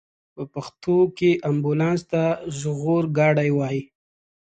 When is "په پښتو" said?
0.35-0.97